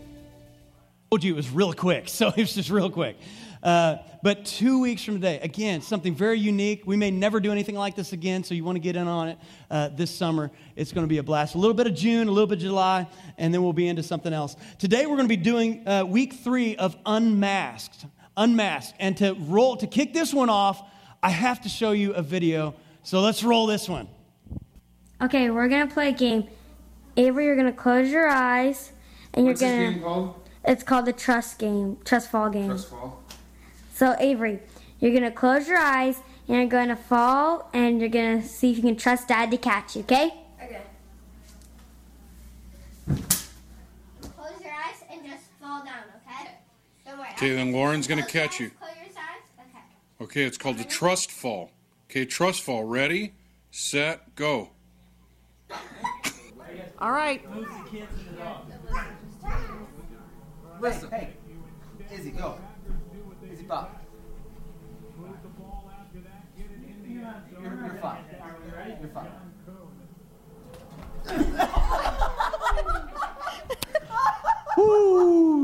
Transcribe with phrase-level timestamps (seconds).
[1.12, 3.18] told you it was real quick, so it was just real quick.
[3.64, 6.84] Uh, but two weeks from today, again, something very unique.
[6.86, 9.30] We may never do anything like this again, so you want to get in on
[9.30, 9.38] it
[9.72, 10.52] uh, this summer.
[10.76, 11.56] It's going to be a blast.
[11.56, 14.04] A little bit of June, a little bit of July, and then we'll be into
[14.04, 14.58] something else.
[14.80, 18.06] Today, we're going to be doing uh, week three of Unmasked.
[18.36, 18.96] Unmasked.
[19.00, 20.84] And to roll, to kick this one off,
[21.22, 22.76] I have to show you a video.
[23.04, 24.10] So let's roll this one.
[25.22, 26.50] Okay, we're gonna play a game.
[27.16, 28.92] Avery, you're gonna close your eyes,
[29.34, 29.92] and What's you're gonna.
[29.92, 30.50] game called?
[30.66, 32.68] It's called the trust game, trust fall game.
[32.68, 33.23] Trust fall.
[34.04, 34.60] So Avery,
[35.00, 36.18] you're gonna close your eyes,
[36.50, 39.96] and you're gonna fall, and you're gonna see if you can trust Dad to catch
[39.96, 40.02] you.
[40.02, 40.34] Okay?
[40.62, 40.82] Okay.
[43.08, 46.52] Close your eyes and just fall down, okay?
[47.06, 47.30] Don't worry.
[47.32, 48.70] Okay, then Lauren's gonna Close catch eyes, you.
[48.72, 49.42] Close your eyes.
[49.58, 50.24] Okay.
[50.26, 51.72] Okay, it's called the trust fall.
[52.10, 52.84] Okay, trust fall.
[52.84, 53.32] Ready,
[53.72, 54.72] set, go.
[57.00, 57.42] All right.
[60.82, 61.10] Listen.
[61.10, 61.30] Hey,
[62.12, 62.58] Izzy, go.
[63.68, 64.02] Pop.
[67.62, 68.24] You're, fine.
[69.02, 69.30] You're fine.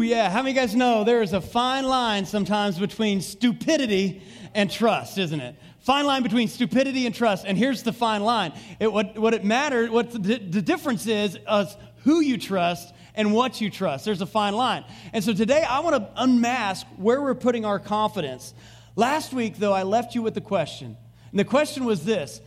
[0.09, 0.29] Yeah.
[0.31, 4.23] How many guys know there is a fine line sometimes between stupidity
[4.55, 5.55] and trust, isn't it?
[5.79, 7.45] Fine line between stupidity and trust.
[7.47, 8.53] And here's the fine line.
[8.79, 13.33] It, what, what it matters, what the, the difference is, is who you trust and
[13.33, 14.05] what you trust.
[14.05, 14.85] There's a fine line.
[15.13, 18.53] And so today I want to unmask where we're putting our confidence.
[18.95, 20.97] Last week, though, I left you with the question.
[21.31, 22.41] And the question was this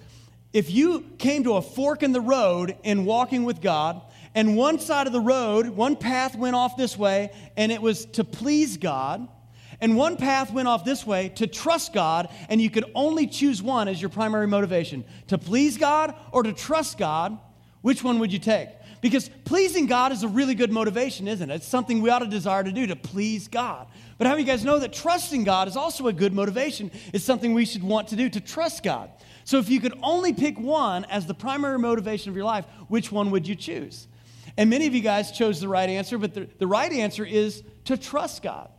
[0.53, 4.03] if you came to a fork in the road in walking with God,
[4.35, 8.07] and one side of the road, one path went off this way, and it was
[8.07, 9.29] to please God,
[9.81, 13.63] and one path went off this way to trust God, and you could only choose
[13.63, 17.39] one as your primary motivation to please God or to trust God,
[17.81, 18.69] which one would you take?
[19.03, 21.57] Because pleasing God is a really good motivation, isn't it?
[21.57, 23.89] It's something we ought to desire to do, to please God.
[24.17, 26.91] But how many of you guys know that trusting God is also a good motivation?
[27.13, 29.11] It's something we should want to do, to trust God.
[29.45, 33.11] So if you could only pick one as the primary motivation of your life, which
[33.11, 34.07] one would you choose?
[34.57, 37.65] And many of you guys chose the right answer, but the, the right answer is
[37.87, 38.71] to trust God.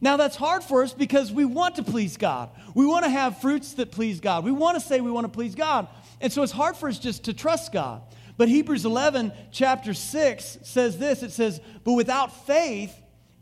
[0.00, 2.50] Now, that's hard for us because we want to please God.
[2.74, 4.44] We want to have fruits that please God.
[4.44, 5.88] We want to say we want to please God.
[6.20, 8.02] And so it's hard for us just to trust God.
[8.36, 12.94] But Hebrews 11, chapter 6, says this it says, But without faith,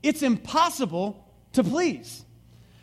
[0.02, 2.24] it's impossible to please.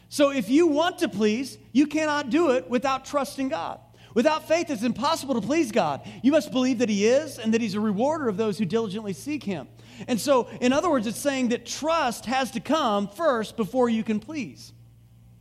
[0.10, 3.80] So if you want to please, you cannot do it without trusting God.
[4.14, 6.02] Without faith, it's impossible to please God.
[6.24, 9.14] You must believe that He is and that He's a rewarder of those who diligently
[9.14, 9.68] seek Him.
[10.08, 14.04] And so, in other words, it's saying that trust has to come first before you
[14.04, 14.74] can please.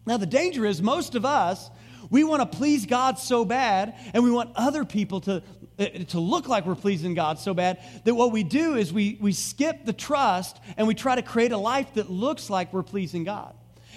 [0.06, 1.70] Now, the danger is most of us,
[2.10, 5.42] we want to please God so bad, and we want other people to,
[5.78, 9.18] Uh, to look like we're pleasing God so bad that what we do is we,
[9.20, 12.82] we skip the trust and we try to create a life that looks like we're
[12.82, 13.54] pleasing God.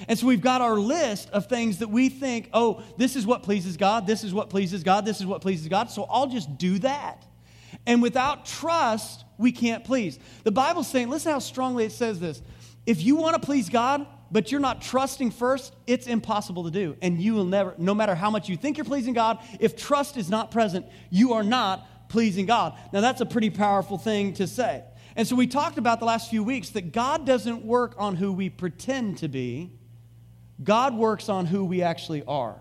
[0.07, 3.43] And so we've got our list of things that we think, oh, this is what
[3.43, 6.57] pleases God, this is what pleases God, this is what pleases God, so I'll just
[6.57, 7.25] do that.
[7.85, 10.19] And without trust, we can't please.
[10.43, 12.41] The Bible's saying, listen how strongly it says this.
[12.85, 16.95] If you want to please God, but you're not trusting first, it's impossible to do.
[17.01, 20.17] And you will never, no matter how much you think you're pleasing God, if trust
[20.17, 22.77] is not present, you are not pleasing God.
[22.91, 24.83] Now, that's a pretty powerful thing to say.
[25.15, 28.31] And so we talked about the last few weeks that God doesn't work on who
[28.31, 29.71] we pretend to be,
[30.63, 32.59] God works on who we actually are.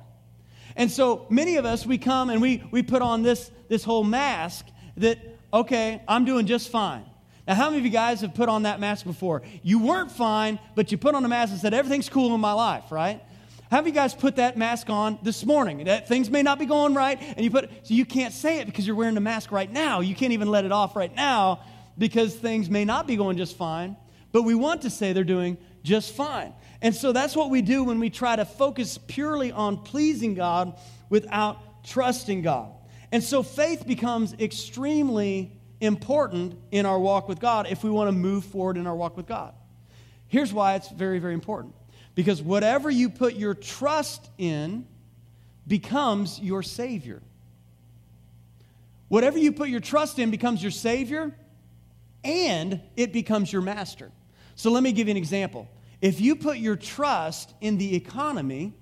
[0.77, 4.05] And so many of us, we come and we, we put on this, this whole
[4.05, 4.67] mask
[4.97, 5.19] that,
[5.53, 7.05] okay, I'm doing just fine.
[7.49, 9.41] Now, how many of you guys have put on that mask before?
[9.63, 12.53] You weren't fine, but you put on a mask and said, everything's cool in my
[12.53, 13.23] life, right?
[13.71, 15.85] How many of you guys put that mask on this morning?
[15.85, 18.67] That things may not be going right, and you put so you can't say it
[18.67, 20.01] because you're wearing the mask right now.
[20.01, 21.61] You can't even let it off right now
[21.97, 23.97] because things may not be going just fine,
[24.31, 26.53] but we want to say they're doing just fine.
[26.83, 30.79] And so that's what we do when we try to focus purely on pleasing God
[31.09, 32.73] without trusting God.
[33.11, 38.13] And so faith becomes extremely important in our walk with God if we want to
[38.13, 39.55] move forward in our walk with God.
[40.27, 41.75] Here's why it's very, very important.
[42.15, 44.87] Because whatever you put your trust in
[45.67, 47.23] becomes your Savior.
[49.09, 51.35] Whatever you put your trust in becomes your Savior
[52.25, 54.11] and it becomes your master.
[54.55, 55.69] So let me give you an example.
[56.03, 58.73] If you put your trust in the economy,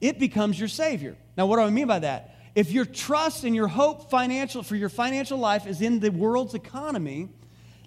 [0.00, 1.16] it becomes your Savior.
[1.36, 2.35] Now, what do I mean by that?
[2.56, 6.54] If your trust and your hope financial for your financial life is in the world's
[6.54, 7.28] economy,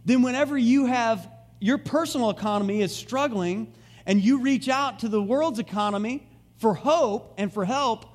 [0.06, 1.28] then whenever you have
[1.60, 3.74] your personal economy is struggling
[4.06, 8.06] and you reach out to the world's economy for hope and for help,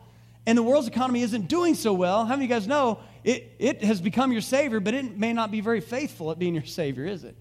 [0.47, 3.57] and the world's economy isn't doing so well, how many of you guys know it,
[3.59, 6.65] it has become your Savior, but it may not be very faithful at being your
[6.65, 7.37] Savior, is it?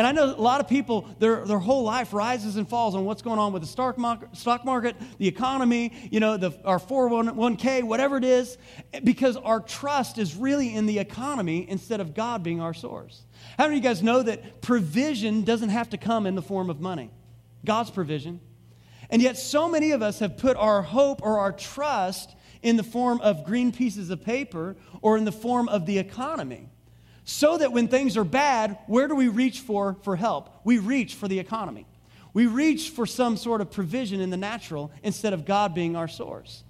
[0.00, 3.04] And I know a lot of people, their, their whole life rises and falls on
[3.04, 6.78] what's going on with the stock market, stock market the economy, you know, the, our
[6.78, 8.56] 401k, whatever it is,
[9.04, 13.26] because our trust is really in the economy instead of God being our source.
[13.58, 16.70] How many of you guys know that provision doesn't have to come in the form
[16.70, 17.10] of money?
[17.66, 18.40] God's provision.
[19.10, 22.82] And yet, so many of us have put our hope or our trust in the
[22.82, 26.70] form of green pieces of paper or in the form of the economy
[27.24, 30.60] so that when things are bad, where do we reach for for help?
[30.64, 31.86] We reach for the economy.
[32.32, 36.08] We reach for some sort of provision in the natural instead of God being our
[36.08, 36.62] source.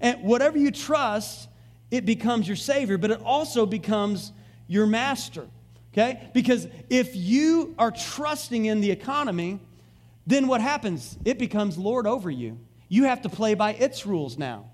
[0.00, 1.48] And whatever you trust,
[1.90, 4.32] it becomes your savior, but it also becomes
[4.66, 5.46] your master.
[5.92, 6.28] Okay?
[6.34, 9.60] Because if you are trusting in the economy,
[10.26, 11.16] then what happens?
[11.24, 12.58] It becomes Lord over you.
[12.88, 14.66] You have to play by its rules now.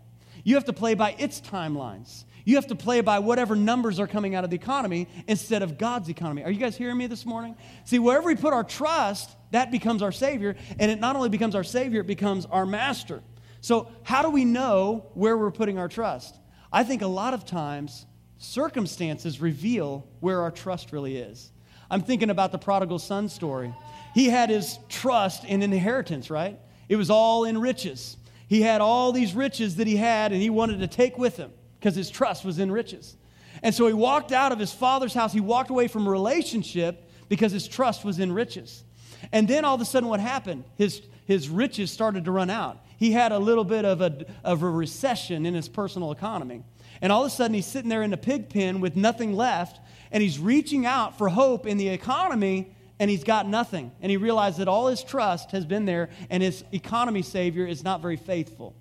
[0.45, 2.25] You have to play by its timelines.
[2.45, 5.79] You have to play by whatever numbers are coming out of the economy instead of
[5.79, 6.43] God's economy.
[6.45, 7.57] Are you guys hearing me this morning?
[7.85, 10.57] See, wherever we put our trust, that becomes our Savior.
[10.79, 13.23] And it not only becomes our Savior, it becomes our master.
[13.61, 16.37] So, how do we know where we're putting our trust?
[16.73, 18.07] I think a lot of times
[18.39, 21.53] circumstances reveal where our trust really is.
[21.89, 23.73] I'm thinking about the prodigal son story.
[24.15, 26.59] He had his trust in inheritance, right?
[26.89, 28.17] It was all in riches.
[28.49, 31.53] He had all these riches that he had, and he wanted to take with him
[31.83, 33.17] because his trust was in riches.
[33.61, 35.33] And so he walked out of his father's house.
[35.33, 38.85] He walked away from a relationship because his trust was in riches.
[39.33, 40.63] And then all of a sudden, what happened?
[40.77, 42.79] His, his riches started to run out.
[42.99, 46.63] He had a little bit of a, of a recession in his personal economy.
[47.01, 49.81] And all of a sudden, he's sitting there in a pig pen with nothing left,
[50.13, 53.91] and he's reaching out for hope in the economy, and he's got nothing.
[54.01, 57.83] And he realized that all his trust has been there, and his economy savior is
[57.83, 58.77] not very faithful.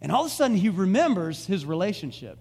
[0.00, 2.38] And all of a sudden, he remembers his relationship.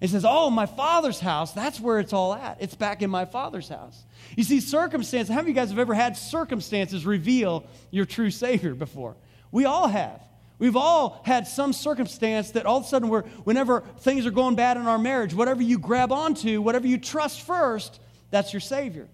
[0.00, 2.58] He says, Oh, my father's house, that's where it's all at.
[2.60, 4.04] It's back in my father's house.
[4.36, 8.30] You see, circumstances, how many of you guys have ever had circumstances reveal your true
[8.30, 9.16] Savior before?
[9.52, 10.20] We all have.
[10.58, 14.54] We've all had some circumstance that all of a sudden, we're, whenever things are going
[14.54, 19.08] bad in our marriage, whatever you grab onto, whatever you trust first, that's your Savior.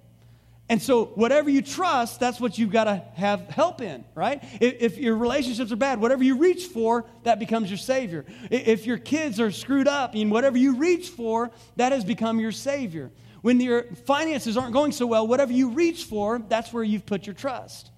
[0.71, 4.43] And so, whatever you trust, that's what you've got to have help in, right?
[4.61, 8.27] If, if, your relationships are bad, whatever you reach for, that becomes your Savior.
[8.51, 12.53] If your kids are screwed up, and whatever you reach for, that has become your
[12.53, 13.11] Savior.
[13.41, 17.27] When your finances aren't going so well, whatever you reach for, that's where you've put
[17.27, 17.91] your trust.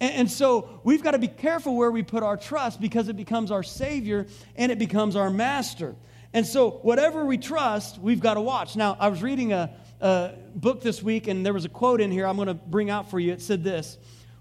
[0.00, 3.16] And, and so, we've got to be careful where we put our trust because it
[3.16, 5.94] becomes our Savior and it becomes our Master.
[6.32, 8.74] And so, whatever we trust, we've got to watch.
[8.74, 9.70] Now, I was reading a
[10.02, 12.90] uh, book this week, and there was a quote in here I'm going to bring
[12.90, 13.32] out for you.
[13.32, 13.96] It said this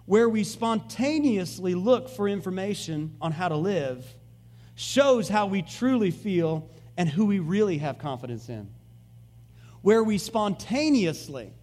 [0.06, 4.04] Where we spontaneously look for information on how to live
[4.76, 8.68] shows how we truly feel and who we really have confidence in.
[9.82, 11.54] Where we spontaneously,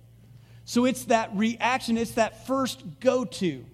[0.65, 3.65] so it's that reaction, it's that first go to.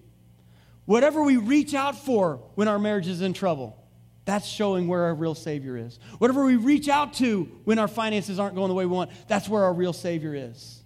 [0.85, 3.77] Whatever we reach out for when our marriage is in trouble,
[4.25, 5.99] that's showing where our real Savior is.
[6.17, 9.47] Whatever we reach out to when our finances aren't going the way we want, that's
[9.47, 10.81] where our real Savior is.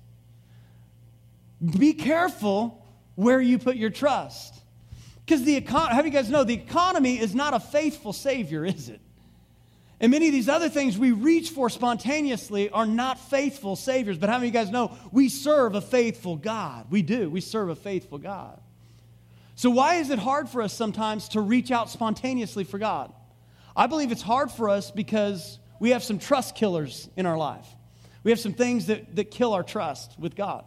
[1.78, 4.56] Be careful where you put your trust.
[5.26, 8.66] Because the econ- how do you guys know the economy is not a faithful Savior,
[8.66, 9.00] is it?
[10.02, 14.18] And many of these other things we reach for spontaneously are not faithful Saviors.
[14.18, 16.88] But how many of you guys know we serve a faithful God?
[16.90, 17.30] We do.
[17.30, 18.60] We serve a faithful God.
[19.56, 23.12] So, why is it hard for us sometimes to reach out spontaneously for God?
[23.80, 27.66] I believe it's hard for us because we have some trust killers in our life.
[28.24, 30.66] We have some things that, that kill our trust with God.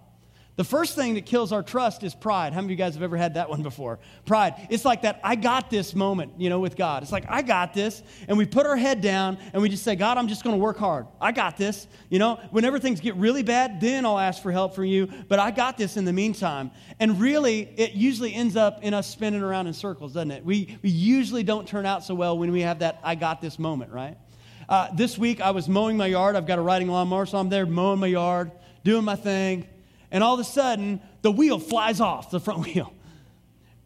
[0.56, 2.52] The first thing that kills our trust is pride.
[2.52, 3.98] How many of you guys have ever had that one before?
[4.26, 4.66] Pride.
[4.68, 7.02] It's like that I got this moment, you know, with God.
[7.02, 9.96] It's like I got this, and we put our head down and we just say,
[9.96, 11.06] God, I'm just going to work hard.
[11.18, 11.86] I got this.
[12.10, 15.38] You know, whenever things get really bad, then I'll ask for help from you, but
[15.38, 16.70] I got this in the meantime.
[17.00, 20.44] And really, it usually ends up in us spinning around in circles, doesn't it?
[20.44, 23.58] We, we usually don't turn out so well when we have that I got this
[23.58, 24.18] moment, right?
[24.68, 26.36] Uh, this week, I was mowing my yard.
[26.36, 28.52] I've got a riding lawnmower, so I'm there mowing my yard,
[28.84, 29.66] doing my thing
[30.12, 32.92] and all of a sudden the wheel flies off the front wheel.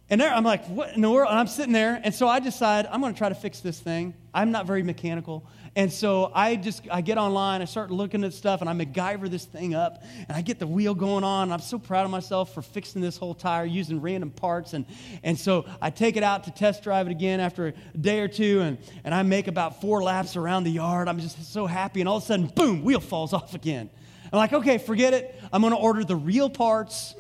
[0.09, 1.31] And there, I'm like, what in the world?
[1.31, 3.81] And I'm sitting there, and so I decide I'm going to try to fix this
[3.81, 4.15] thing.
[4.33, 8.33] I'm not very mechanical, and so I just I get online, I start looking at
[8.33, 11.45] stuff, and I MacGyver this thing up, and I get the wheel going on.
[11.45, 14.87] And I'm so proud of myself for fixing this whole tire using random parts, and
[15.25, 18.29] and so I take it out to test drive it again after a day or
[18.29, 21.09] two, and and I make about four laps around the yard.
[21.09, 23.91] I'm just so happy, and all of a sudden, boom, wheel falls off again.
[24.33, 25.36] I'm like, okay, forget it.
[25.53, 27.15] I'm going to order the real parts.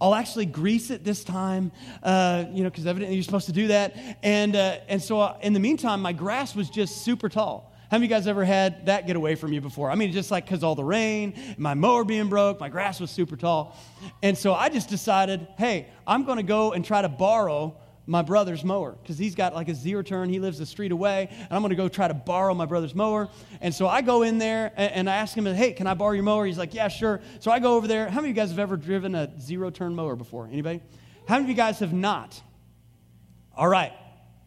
[0.00, 3.68] I'll actually grease it this time, uh, you know, because evidently you're supposed to do
[3.68, 3.96] that.
[4.22, 7.74] And, uh, and so uh, in the meantime, my grass was just super tall.
[7.90, 9.90] How many of you guys ever had that get away from you before?
[9.90, 13.10] I mean, just like because all the rain, my mower being broke, my grass was
[13.10, 13.76] super tall.
[14.22, 17.76] And so I just decided, hey, I'm going to go and try to borrow
[18.08, 20.30] my brother's mower because he's got like a zero turn.
[20.30, 22.94] He lives a street away, and I'm going to go try to borrow my brother's
[22.94, 23.28] mower.
[23.60, 26.12] And so I go in there and, and I ask him, "Hey, can I borrow
[26.12, 28.08] your mower?" He's like, "Yeah, sure." So I go over there.
[28.08, 30.48] How many of you guys have ever driven a zero turn mower before?
[30.50, 30.80] Anybody?
[31.28, 32.40] How many of you guys have not?
[33.54, 33.92] All right,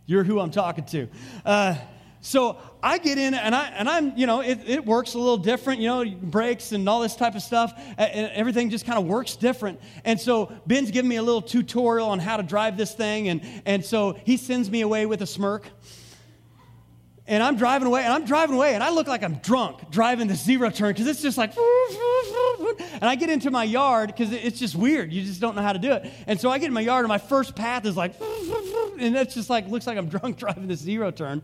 [0.08, 1.08] you're who I'm talking to.
[1.46, 1.76] Uh,
[2.22, 5.38] so I get in and, I, and I'm, you know, it, it works a little
[5.38, 7.74] different, you know, brakes and all this type of stuff.
[7.98, 9.82] And everything just kind of works different.
[10.06, 13.30] And so Ben's giving me a little tutorial on how to drive this thing.
[13.30, 15.68] And, and so he sends me away with a smirk.
[17.28, 20.28] And I'm driving away, and I'm driving away, and I look like I'm drunk driving
[20.28, 24.60] the zero turn because it's just like, and I get into my yard because it's
[24.60, 25.14] just weird.
[25.14, 26.12] You just don't know how to do it.
[26.28, 28.20] And so I get in my yard, and my first path is like,
[29.00, 31.42] and it's just like, looks like I'm drunk driving the zero turn.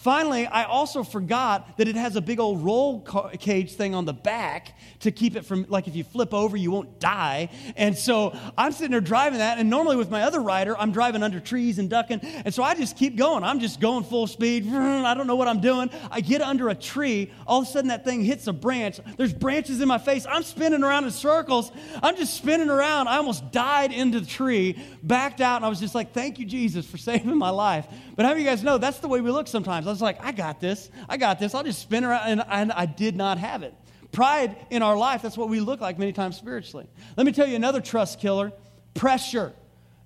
[0.00, 3.02] Finally, I also forgot that it has a big old roll
[3.38, 6.70] cage thing on the back to keep it from, like, if you flip over, you
[6.70, 7.50] won't die.
[7.76, 11.22] And so I'm sitting there driving that, and normally with my other rider, I'm driving
[11.22, 12.20] under trees and ducking.
[12.22, 13.44] And so I just keep going.
[13.44, 14.66] I'm just going full speed.
[14.72, 15.90] I don't know what I'm doing.
[16.10, 17.30] I get under a tree.
[17.46, 19.00] All of a sudden, that thing hits a branch.
[19.18, 20.24] There's branches in my face.
[20.26, 21.72] I'm spinning around in circles.
[22.02, 23.08] I'm just spinning around.
[23.08, 26.46] I almost died into the tree, backed out, and I was just like, thank you,
[26.46, 27.86] Jesus, for saving my life.
[28.16, 29.89] But how of you guys know that's the way we look sometimes?
[29.90, 30.90] I was like, I got this.
[31.08, 31.54] I got this.
[31.54, 32.28] I'll just spin around.
[32.28, 33.74] And, and I did not have it.
[34.12, 36.88] Pride in our life, that's what we look like many times spiritually.
[37.16, 38.52] Let me tell you another trust killer
[38.94, 39.52] pressure.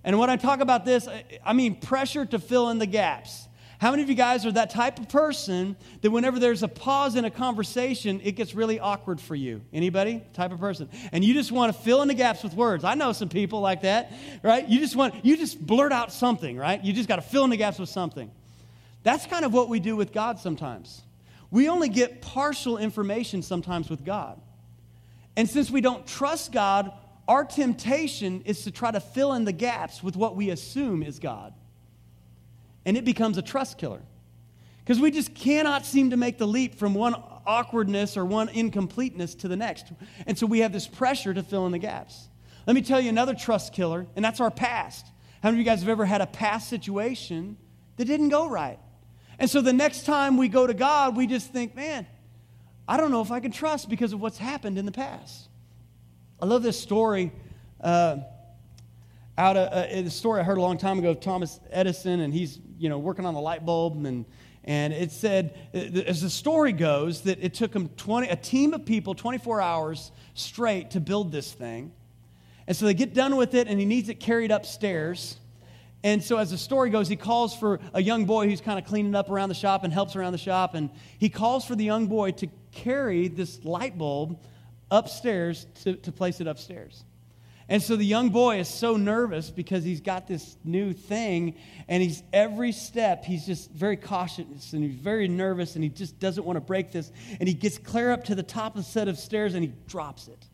[0.03, 1.09] And when I talk about this,
[1.45, 3.49] I mean pressure to fill in the gaps.
[3.79, 7.17] How many of you guys are that type of person that whenever there's a pause
[7.17, 9.63] in a conversation, it gets really awkward for you?
[9.73, 10.23] Anybody?
[10.33, 10.89] Type of person.
[11.13, 12.85] And you just want to fill in the gaps with words.
[12.85, 14.13] I know some people like that,
[14.43, 14.67] right?
[14.69, 16.83] You just want you just blurt out something, right?
[16.83, 18.31] You just got to fill in the gaps with something.
[19.05, 21.03] That's kind of what we do with God sometimes.
[21.51, 24.41] We only get partial information sometimes with God.
[25.37, 26.93] And since we don't trust God,
[27.29, 31.19] our temptation is to try to fill in the gaps with what we assume is
[31.19, 31.55] God.
[32.85, 34.03] And it becomes a trust killer.
[34.79, 37.15] Because we just cannot seem to make the leap from one
[37.47, 39.93] awkwardness or one incompleteness to the next.
[40.27, 42.29] And so we have this pressure to fill in the gaps.
[42.67, 45.07] Let me tell you another trust killer, and that's our past.
[45.43, 47.57] How many of you guys have ever had a past situation
[47.97, 48.79] that didn't go right?
[49.39, 52.07] And so the next time we go to God, we just think, man,
[52.87, 55.49] I don't know if I can trust because of what's happened in the past.
[56.41, 57.33] I love this story.
[57.81, 58.19] Uh,
[59.37, 62.33] out of uh, the story I heard a long time ago of Thomas Edison, and
[62.33, 64.25] he's you know working on the light bulb, and
[64.63, 68.73] and it said, uh, as the story goes, that it took him 20, a team
[68.73, 71.93] of people 24 hours straight to build this thing,
[72.67, 75.37] and so they get done with it, and he needs it carried upstairs,
[76.05, 78.85] and so, as the story goes, he calls for a young boy who's kind of
[78.85, 80.75] cleaning up around the shop and helps around the shop.
[80.75, 84.39] And he calls for the young boy to carry this light bulb
[84.91, 87.03] upstairs to, to place it upstairs.
[87.71, 91.55] And so the young boy is so nervous because he's got this new thing,
[91.89, 96.21] and he's every step, he's just very cautious and he's very nervous, and he just
[96.21, 97.11] doesn't want to break this.
[97.41, 99.73] And he gets clear up to the top of the set of stairs and he
[99.89, 100.45] drops it,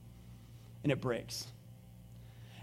[0.85, 1.49] and it breaks.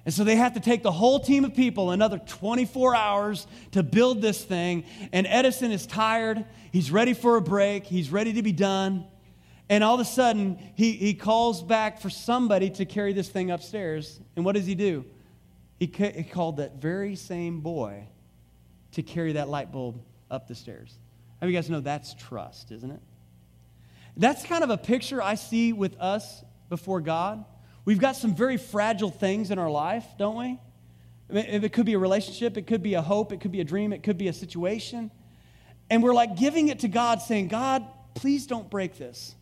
[0.08, 3.84] And so they have to take the whole team of people another 24 hours to
[3.84, 4.86] build this thing.
[5.12, 6.46] And Edison is tired.
[6.72, 7.84] He's ready for a break.
[7.84, 9.04] He's ready to be done.
[9.68, 13.52] And all of a sudden, he, he calls back for somebody to carry this thing
[13.52, 14.18] upstairs.
[14.38, 15.04] And what does he do?
[15.78, 18.08] He, ca- he called that very same boy
[18.94, 20.98] to carry that light bulb up the stairs.
[21.42, 23.02] How you guys know that's trust, isn't it?
[24.16, 27.44] That's kind of a picture I see with us before God.
[27.88, 30.60] We've got some very fragile things in our life, don't we?
[31.30, 33.94] It could be a relationship, it could be a hope, it could be a dream,
[33.94, 35.10] it could be a situation.
[35.90, 39.36] And we're like giving it to God, saying, God, please don't break this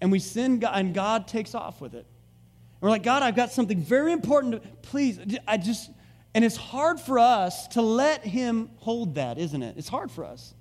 [0.00, 2.06] and we sin, and God takes off with it.
[2.06, 4.54] And we're like, God, I've got something very important.
[4.54, 5.90] To, please, I just,
[6.34, 9.76] and it's hard for us to let Him hold that, isn't it?
[9.76, 10.54] It's hard for us.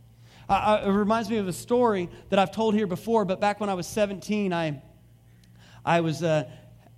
[0.49, 3.61] I, I, it reminds me of a story that I've told here before, but back
[3.61, 4.81] when I was 17, I,
[5.85, 6.49] I was, uh,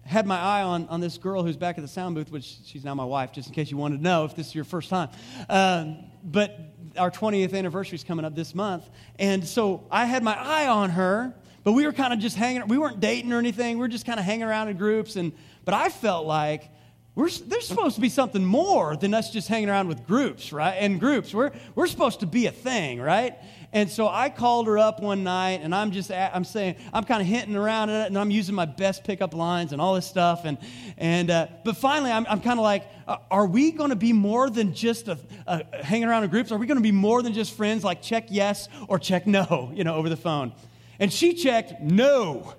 [0.06, 2.84] had my eye on, on this girl who's back at the sound booth, which she's
[2.84, 4.90] now my wife, just in case you wanted to know if this is your first
[4.90, 5.10] time.
[5.50, 6.58] Um, but
[6.98, 8.90] our 20th anniversary is coming up this month.
[9.18, 11.34] And so I had my eye on her,
[11.64, 13.78] but we were kind of just hanging, we weren't dating or anything.
[13.78, 15.16] We were just kind of hanging around in groups.
[15.16, 15.32] And,
[15.64, 16.70] but I felt like
[17.16, 20.74] we're, there's supposed to be something more than us just hanging around with groups, right?
[20.74, 23.36] And groups, we're, we're supposed to be a thing, right?
[23.74, 27.22] And so I called her up one night, and I'm just, I'm saying, I'm kind
[27.22, 30.06] of hinting around at it, and I'm using my best pickup lines and all this
[30.06, 30.42] stuff.
[30.46, 30.60] And,
[30.96, 34.14] and uh, but finally, I'm, I'm kind of like, uh, are we going to be
[34.14, 36.52] more than just a, a, hanging around in groups?
[36.52, 39.72] Are we going to be more than just friends, like check yes or check no,
[39.76, 40.54] you know, over the phone?
[41.00, 42.54] And she checked no.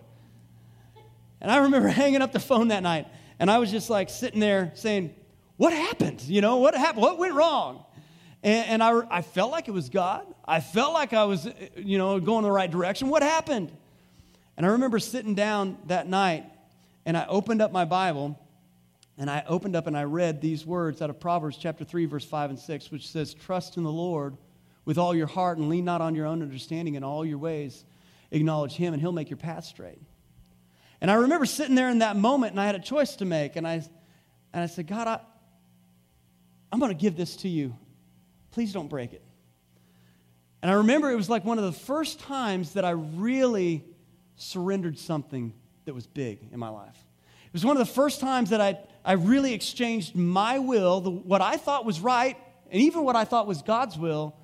[1.40, 3.06] And I remember hanging up the phone that night,
[3.38, 5.14] and I was just like sitting there saying,
[5.58, 6.22] What happened?
[6.22, 7.02] You know, what happened?
[7.02, 7.84] What went wrong?
[8.44, 10.26] And, and I, I felt like it was God.
[10.44, 13.08] I felt like I was, you know, going in the right direction.
[13.08, 13.72] What happened?
[14.56, 16.44] And I remember sitting down that night,
[17.04, 18.38] and I opened up my Bible,
[19.18, 22.24] and I opened up and I read these words out of Proverbs chapter 3, verse
[22.24, 24.36] 5 and 6, which says, Trust in the Lord
[24.84, 27.84] with all your heart and lean not on your own understanding in all your ways
[28.30, 30.00] acknowledge Him, and He'll make your path straight.
[31.00, 33.56] And I remember sitting there in that moment, and I had a choice to make.
[33.56, 33.74] And I,
[34.52, 35.20] and I said, God, I,
[36.72, 37.76] I'm going to give this to you.
[38.54, 39.22] Please don't break it.
[40.62, 43.84] And I remember it was like one of the first times that I really
[44.36, 45.52] surrendered something
[45.86, 46.96] that was big in my life.
[47.46, 51.10] It was one of the first times that I, I really exchanged my will, the,
[51.10, 52.36] what I thought was right,
[52.70, 54.36] and even what I thought was God's will,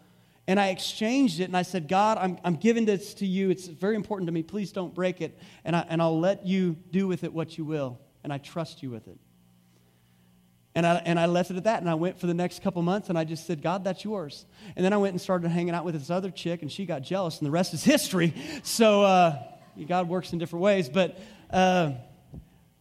[0.49, 3.51] and I exchanged it and I said, God, I'm, I'm giving this to you.
[3.51, 4.43] It's very important to me.
[4.43, 5.39] Please don't break it.
[5.65, 8.01] And, I, and I'll let you do with it what you will.
[8.25, 9.19] And I trust you with it.
[10.75, 11.81] And I, and I left it at that.
[11.81, 14.47] And I went for the next couple months and I just said, God, that's yours.
[14.77, 17.03] And then I went and started hanging out with this other chick and she got
[17.03, 18.35] jealous and the rest is history.
[18.63, 19.43] So uh,
[19.89, 20.89] God works in different ways.
[20.89, 21.19] But,
[21.51, 21.93] uh,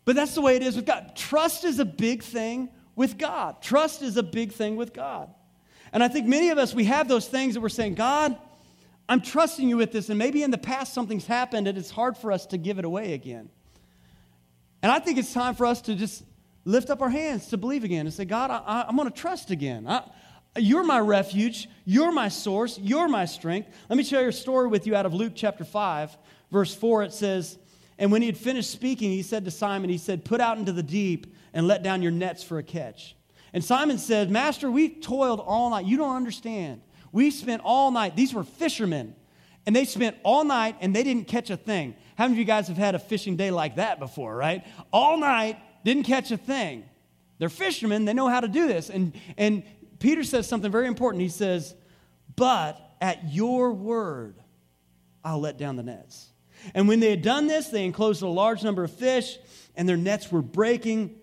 [0.05, 1.15] but that's the way it is with God.
[1.15, 3.61] Trust is a big thing with God.
[3.61, 5.33] Trust is a big thing with God.
[5.91, 8.37] And I think many of us, we have those things that we're saying, God,
[9.07, 10.09] I'm trusting you with this.
[10.09, 12.85] And maybe in the past something's happened and it's hard for us to give it
[12.85, 13.49] away again.
[14.83, 16.23] And I think it's time for us to just
[16.65, 19.51] lift up our hands to believe again and say, God, I, am going to trust
[19.51, 19.87] again.
[19.87, 20.03] I,
[20.57, 21.69] you're my refuge.
[21.85, 22.77] You're my source.
[22.79, 23.69] You're my strength.
[23.89, 26.17] Let me share a story with you out of Luke chapter 5,
[26.51, 27.03] verse 4.
[27.03, 27.57] It says,
[27.97, 30.71] And when he had finished speaking, he said to Simon, He said, Put out into
[30.71, 33.15] the deep and let down your nets for a catch.
[33.53, 35.85] And Simon said, Master, we've toiled all night.
[35.85, 36.81] You don't understand.
[37.11, 38.15] We spent all night.
[38.15, 39.15] These were fishermen.
[39.65, 41.95] And they spent all night and they didn't catch a thing.
[42.15, 44.65] How many of you guys have had a fishing day like that before, right?
[44.91, 46.85] All night, didn't catch a thing.
[47.37, 48.89] They're fishermen, they know how to do this.
[48.89, 49.63] And, and
[49.99, 51.21] Peter says something very important.
[51.21, 51.75] He says,
[52.35, 54.35] But at your word,
[55.23, 56.27] I'll let down the nets.
[56.73, 59.37] And when they had done this, they enclosed a large number of fish,
[59.75, 61.15] and their nets were breaking.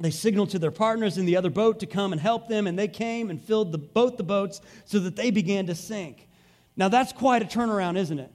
[0.00, 2.76] They signaled to their partners in the other boat to come and help them, and
[2.76, 6.28] they came and filled the, both the boats so that they began to sink.
[6.76, 8.32] Now, that's quite a turnaround, isn't it?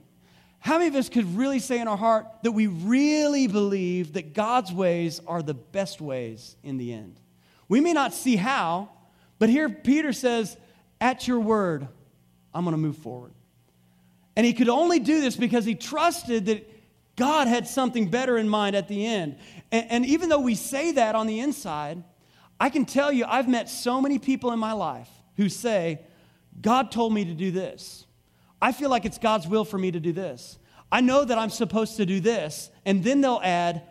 [0.60, 4.34] How many of us could really say in our heart that we really believe that
[4.34, 7.20] God's ways are the best ways in the end?
[7.68, 8.90] We may not see how,
[9.38, 10.56] but here Peter says,
[11.00, 11.86] At your word,
[12.52, 13.32] I'm going to move forward.
[14.36, 16.68] And he could only do this because he trusted that
[17.16, 19.36] God had something better in mind at the end.
[19.72, 22.02] And, and, even though we say that on the inside,
[22.60, 26.00] I can tell you, I've met so many people in my life who say,
[26.60, 28.06] God told me to do this.
[28.60, 30.58] I feel like it's God's will for me to do this.
[30.90, 32.70] I know that I'm supposed to do this.
[32.84, 33.82] And then they'll add,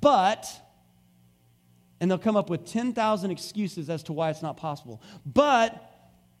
[0.00, 0.46] but
[2.00, 5.02] And they'll come up with 10,000 excuses as to why it's not possible.
[5.24, 5.82] But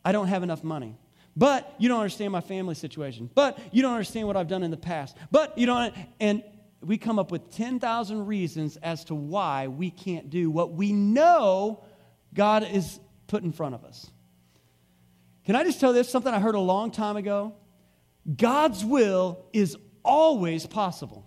[0.04, 0.98] I don't have enough money.
[1.34, 3.30] But you don't understand my family situation.
[3.34, 5.16] But you don't understand what I've done in the past.
[5.30, 5.94] But you don't.
[6.20, 6.42] And
[6.80, 11.82] we come up with 10,000 reasons as to why we can't do what we know
[12.34, 14.10] God is put in front of us.
[15.46, 16.08] Can I just tell this?
[16.08, 17.54] Something I heard a long time ago.
[18.36, 21.24] God's will is always possible.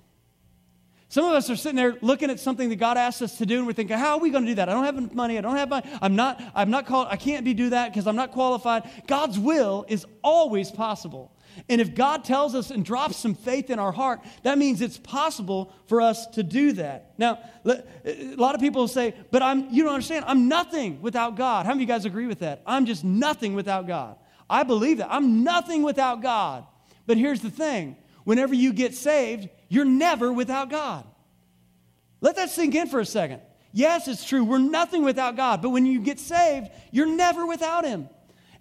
[1.08, 3.58] Some of us are sitting there looking at something that God asked us to do,
[3.58, 4.70] and we're thinking, how are we going to do that?
[4.70, 5.40] I don't have money.
[5.40, 5.90] I don't have money.
[6.02, 8.88] I'm not, I'm not called, I can't be do that because I'm not qualified.
[9.08, 11.36] God's will is always possible.
[11.68, 14.98] And if God tells us and drops some faith in our heart, that means it's
[14.98, 17.14] possible for us to do that.
[17.18, 21.66] Now, a lot of people say, but I'm, you don't understand, I'm nothing without God.
[21.66, 22.62] How many of you guys agree with that?
[22.66, 24.18] I'm just nothing without God.
[24.50, 25.12] I believe that.
[25.12, 26.66] I'm nothing without God.
[27.06, 31.06] But here's the thing whenever you get saved, you're never without God.
[32.22, 33.42] Let that sink in for a second.
[33.72, 34.44] Yes, it's true.
[34.44, 35.62] We're nothing without God.
[35.62, 38.10] But when you get saved, you're never without Him.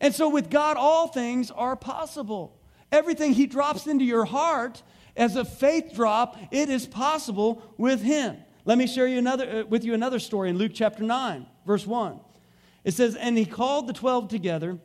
[0.01, 2.58] And so with God, all things are possible.
[2.90, 4.83] Everything He drops into your heart
[5.16, 8.37] as a faith drop, it is possible with Him.
[8.64, 11.87] Let me share you another, uh, with you another story in Luke chapter 9, verse
[11.87, 12.20] 1.
[12.85, 14.79] It says, And He called the twelve together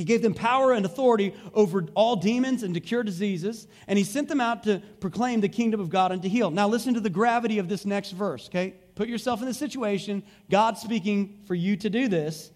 [0.00, 4.04] he gave them power and authority over all demons and to cure diseases, and he
[4.04, 6.50] sent them out to proclaim the kingdom of God and to heal.
[6.50, 8.76] Now, listen to the gravity of this next verse, okay?
[8.94, 12.50] Put yourself in the situation, God speaking for you to do this.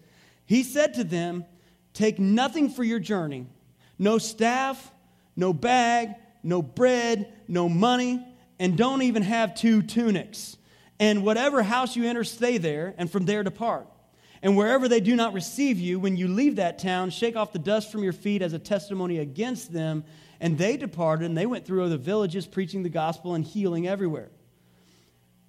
[0.47, 1.45] He said to them,
[1.93, 3.45] Take nothing for your journey
[3.97, 4.91] no staff,
[5.35, 8.25] no bag, no bread, no money,
[8.59, 10.57] and don't even have two tunics.
[10.99, 13.87] And whatever house you enter, stay there, and from there depart.
[14.41, 17.59] And wherever they do not receive you, when you leave that town, shake off the
[17.59, 20.03] dust from your feet as a testimony against them.
[20.39, 24.29] And they departed, and they went through the villages preaching the gospel and healing everywhere.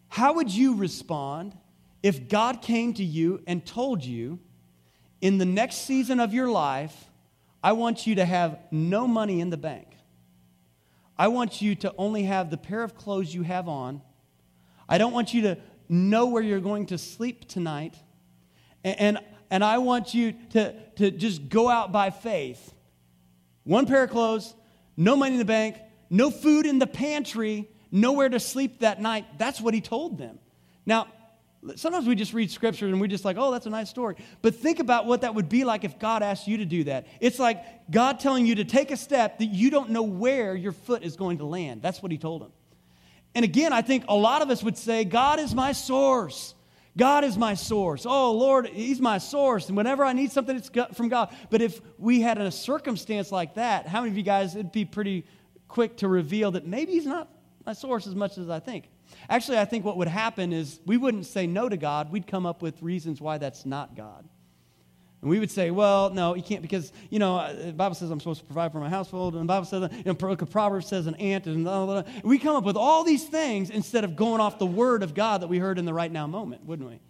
[0.09, 1.57] How would you respond
[2.03, 4.39] if God came to you and told you,
[5.21, 7.11] in the next season of your life,
[7.67, 9.89] I want you to have no money in the bank?
[11.19, 14.03] I want you to only have the pair of clothes you have on.
[14.89, 17.97] I don't want you to know where you're going to sleep tonight.
[18.85, 19.19] And,
[19.51, 22.73] and I want you to, to just go out by faith.
[23.65, 24.55] One pair of clothes,
[24.97, 25.77] no money in the bank,
[26.09, 29.39] no food in the pantry, nowhere to sleep that night.
[29.39, 30.39] That's what he told them.
[30.87, 31.09] Now,
[31.75, 34.17] sometimes we just read scripture and we're just like, oh, that's a nice story.
[34.43, 37.07] But think about what that would be like if God asked you to do that.
[37.21, 40.73] It's like God telling you to take a step that you don't know where your
[40.73, 41.83] foot is going to land.
[41.83, 42.53] That's what he told him.
[43.35, 46.55] And again, I think a lot of us would say, God is my source.
[46.97, 48.07] God is my source.
[48.07, 49.69] Oh, Lord, He's my source.
[49.69, 51.35] And whenever I need something, it's from God.
[51.51, 54.87] But if we had a circumstance like that, how many of you guys, it'd be
[54.87, 55.27] pretty
[55.69, 57.29] quick to reveal that maybe He's not
[57.67, 58.89] my source as much as I think?
[59.29, 62.13] Actually, I think what would happen is we wouldn't say no to God.
[62.13, 64.29] We'd come up with reasons why that's not God.
[65.23, 68.21] And we would say, well, no, you can't because, you know, the Bible says I'm
[68.21, 69.35] supposed to provide for my household.
[69.35, 71.47] And the Bible says, you know, Proverbs says an ant.
[71.47, 72.13] And blah, blah, blah.
[72.23, 75.43] we come up with all these things instead of going off the word of God
[75.43, 77.01] that we heard in the right now moment, wouldn't we?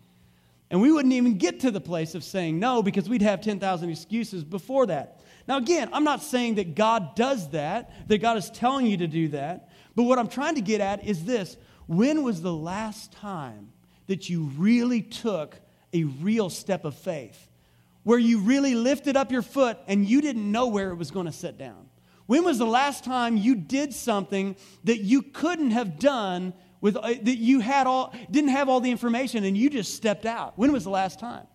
[0.71, 3.91] And we wouldn't even get to the place of saying no because we'd have 10,000
[3.91, 5.21] excuses before that.
[5.47, 9.07] Now, again, I'm not saying that God does that, that God is telling you to
[9.07, 9.69] do that.
[9.95, 13.73] But what I'm trying to get at is this when was the last time
[14.07, 15.57] that you really took
[15.93, 17.49] a real step of faith?
[18.07, 21.27] where you really lifted up your foot and you didn't know where it was going
[21.27, 21.89] to sit down?
[22.27, 27.01] When was the last time you did something that you couldn't have done with uh,
[27.01, 30.57] that you had all didn't have all the information and you just stepped out?
[30.57, 31.49] When was the last time?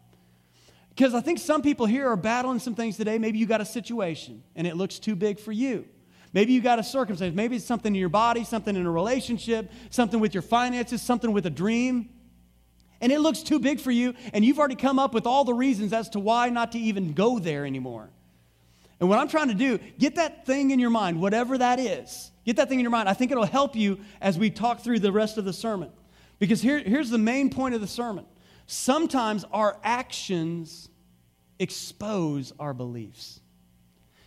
[0.90, 3.18] Because I think some people here are battling some things today.
[3.18, 5.86] Maybe you got a situation and it looks too big for you.
[6.34, 7.36] Maybe you got a circumstance.
[7.36, 11.32] Maybe it's something in your body, something in a relationship, something with your finances, something
[11.32, 12.10] with a dream
[13.02, 15.56] and it looks too big for you, and you've already come up with all the
[15.56, 18.10] reasons as to why not to even go there anymore.
[19.00, 22.32] And what I'm trying to do, get that thing in your mind, whatever that is.
[22.46, 23.10] Get that thing in your mind.
[23.10, 25.90] I think it'll help you as we talk through the rest of the sermon.
[26.38, 28.26] Because here, here's the main point of the sermon.
[28.68, 30.88] Sometimes our actions
[31.58, 33.40] expose our beliefs.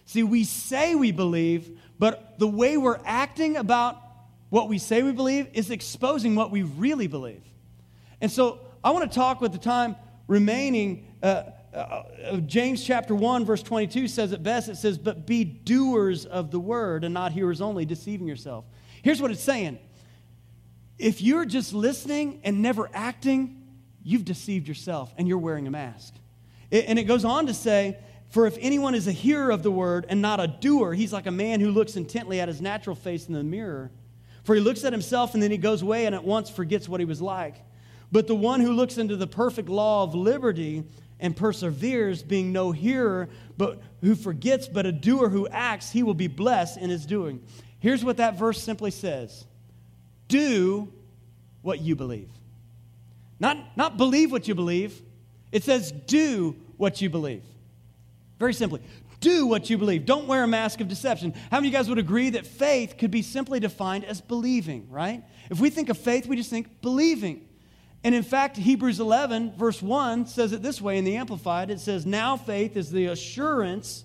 [0.06, 4.00] See, we say we believe, but the way we're acting about
[4.50, 7.42] what we say we believe is exposing what we really believe.
[8.20, 9.96] And so I want to talk with the time
[10.28, 11.06] remaining.
[11.22, 14.68] Uh, uh, James chapter 1, verse 22 says it best.
[14.68, 18.64] It says, But be doers of the word and not hearers only, deceiving yourself.
[19.02, 19.78] Here's what it's saying
[20.98, 23.62] if you're just listening and never acting,
[24.02, 26.14] you've deceived yourself and you're wearing a mask.
[26.70, 27.98] It, and it goes on to say,
[28.34, 31.26] For if anyone is a hearer of the word and not a doer, he's like
[31.26, 33.92] a man who looks intently at his natural face in the mirror.
[34.42, 36.98] For he looks at himself and then he goes away and at once forgets what
[36.98, 37.54] he was like.
[38.10, 40.82] But the one who looks into the perfect law of liberty
[41.20, 46.12] and perseveres, being no hearer, but who forgets, but a doer who acts, he will
[46.12, 47.40] be blessed in his doing.
[47.78, 49.44] Here's what that verse simply says
[50.26, 50.92] Do
[51.62, 52.30] what you believe.
[53.38, 55.00] Not, not believe what you believe,
[55.52, 57.44] it says do what you believe.
[58.38, 58.80] Very simply,
[59.20, 60.04] do what you believe.
[60.04, 61.32] Don't wear a mask of deception.
[61.50, 64.88] How many of you guys would agree that faith could be simply defined as believing,
[64.90, 65.24] right?
[65.50, 67.48] If we think of faith, we just think believing.
[68.04, 71.80] And in fact, Hebrews 11, verse 1 says it this way in the Amplified it
[71.80, 74.04] says, Now faith is the assurance,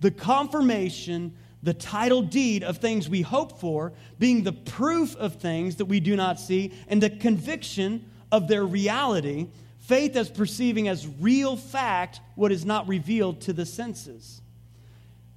[0.00, 5.76] the confirmation, the title deed of things we hope for, being the proof of things
[5.76, 9.48] that we do not see, and the conviction of their reality.
[9.86, 14.40] Faith as perceiving as real fact what is not revealed to the senses.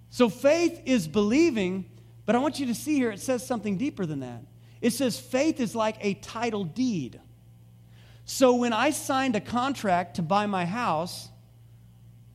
[0.09, 1.89] So faith is believing,
[2.25, 4.41] but I want you to see here it says something deeper than that.
[4.79, 7.19] It says faith is like a title deed.
[8.23, 11.27] So when I signed a contract to buy my house,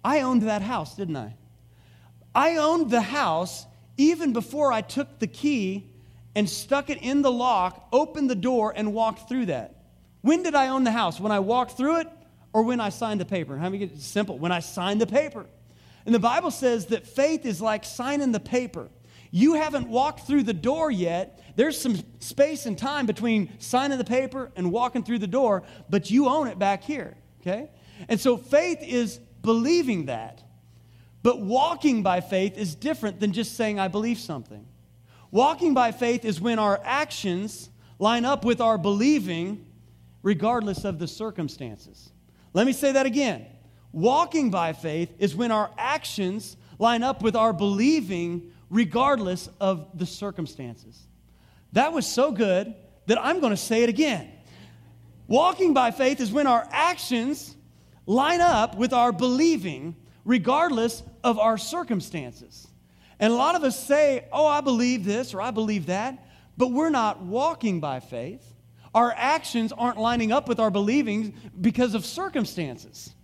[0.04, 1.34] I owned that house, didn't I?
[2.34, 3.64] I owned the house
[3.96, 5.90] even before I took the key
[6.34, 9.81] and stuck it in the lock, opened the door, and walked through that.
[10.22, 11.20] When did I own the house?
[11.20, 12.08] When I walked through it
[12.52, 13.56] or when I signed the paper?
[13.56, 14.38] How many get simple?
[14.38, 15.46] When I signed the paper.
[16.06, 18.88] And the Bible says that faith is like signing the paper.
[19.30, 21.42] You haven't walked through the door yet.
[21.56, 26.10] There's some space and time between signing the paper and walking through the door, but
[26.10, 27.70] you own it back here, okay?
[28.08, 30.42] And so faith is believing that.
[31.22, 34.66] But walking by faith is different than just saying, I believe something.
[35.30, 39.64] Walking by faith is when our actions line up with our believing,
[40.22, 42.10] regardless of the circumstances.
[42.52, 43.46] Let me say that again.
[43.92, 50.06] Walking by faith is when our actions line up with our believing, regardless of the
[50.06, 51.06] circumstances.
[51.72, 52.74] That was so good
[53.06, 54.30] that I'm going to say it again.
[55.26, 57.56] Walking by faith is when our actions
[58.06, 62.68] line up with our believing, regardless of our circumstances.
[63.18, 66.72] And a lot of us say, Oh, I believe this or I believe that, but
[66.72, 68.51] we're not walking by faith.
[68.94, 73.14] Our actions aren't lining up with our believing because of circumstances.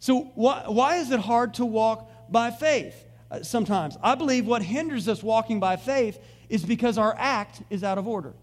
[0.00, 3.96] So, why, why is it hard to walk by faith uh, sometimes?
[4.02, 8.08] I believe what hinders us walking by faith is because our act is out of
[8.08, 8.34] order.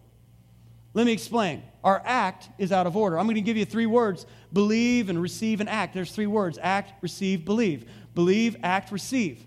[0.94, 1.63] Let me explain.
[1.84, 3.20] Our act is out of order.
[3.20, 5.94] I'm going to give you three words believe and receive and act.
[5.94, 7.89] There's three words act, receive, believe.
[8.15, 9.46] Believe, act, receive.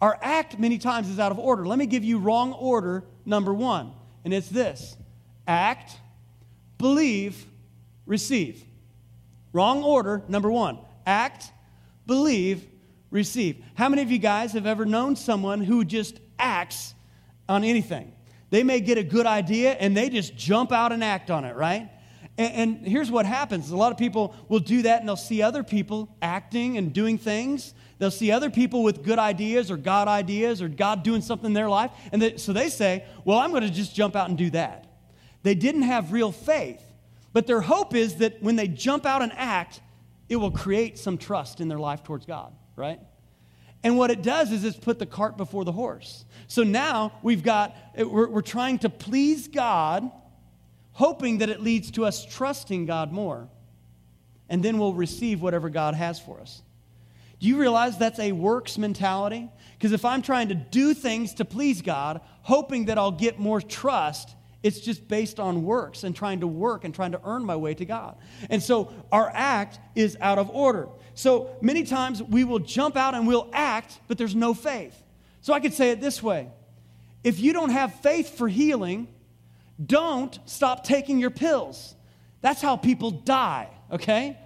[0.00, 1.66] Our act many times is out of order.
[1.66, 3.92] Let me give you wrong order number one,
[4.24, 4.96] and it's this
[5.46, 5.98] act,
[6.78, 7.46] believe,
[8.06, 8.64] receive.
[9.52, 11.52] Wrong order number one act,
[12.06, 12.66] believe,
[13.10, 13.62] receive.
[13.74, 16.94] How many of you guys have ever known someone who just acts
[17.48, 18.12] on anything?
[18.50, 21.56] They may get a good idea and they just jump out and act on it,
[21.56, 21.90] right?
[22.36, 25.42] And, and, here's what happens a lot of people will do that and they'll see
[25.42, 27.74] other people acting and doing things.
[27.98, 31.52] They'll see other people with good ideas or God ideas or God doing something in
[31.52, 31.92] their life.
[32.10, 34.86] And they, so they say, Well, I'm going to just jump out and do that.
[35.44, 36.82] They didn't have real faith.
[37.32, 39.80] But their hope is that when they jump out and act,
[40.28, 42.98] it will create some trust in their life towards God, right?
[43.82, 46.24] And what it does is it's put the cart before the horse.
[46.46, 50.10] So now we've got, we're, we're trying to please God,
[50.92, 53.48] hoping that it leads to us trusting God more.
[54.48, 56.62] And then we'll receive whatever God has for us.
[57.40, 59.50] Do you realize that's a works mentality?
[59.76, 63.60] Because if I'm trying to do things to please God, hoping that I'll get more
[63.60, 67.54] trust, it's just based on works and trying to work and trying to earn my
[67.54, 68.16] way to God.
[68.48, 70.88] And so our act is out of order.
[71.12, 74.96] So many times we will jump out and we'll act, but there's no faith.
[75.42, 76.48] So I could say it this way
[77.22, 79.06] if you don't have faith for healing,
[79.84, 81.94] don't stop taking your pills.
[82.40, 84.38] That's how people die, okay?